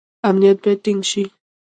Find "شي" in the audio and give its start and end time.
1.09-1.23